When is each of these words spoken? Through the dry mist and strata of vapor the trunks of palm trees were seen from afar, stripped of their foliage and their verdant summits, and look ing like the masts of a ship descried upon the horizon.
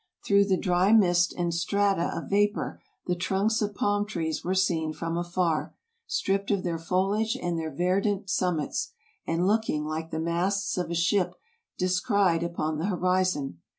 Through 0.25 0.45
the 0.45 0.57
dry 0.57 0.91
mist 0.91 1.31
and 1.37 1.53
strata 1.53 2.09
of 2.17 2.27
vapor 2.27 2.81
the 3.05 3.13
trunks 3.13 3.61
of 3.61 3.75
palm 3.75 4.07
trees 4.07 4.43
were 4.43 4.55
seen 4.55 4.93
from 4.93 5.15
afar, 5.15 5.75
stripped 6.07 6.49
of 6.49 6.63
their 6.63 6.79
foliage 6.79 7.37
and 7.39 7.55
their 7.55 7.69
verdant 7.69 8.27
summits, 8.27 8.93
and 9.27 9.45
look 9.45 9.69
ing 9.69 9.85
like 9.85 10.09
the 10.09 10.17
masts 10.19 10.75
of 10.75 10.89
a 10.89 10.95
ship 10.95 11.35
descried 11.77 12.41
upon 12.41 12.79
the 12.79 12.87
horizon. 12.87 13.59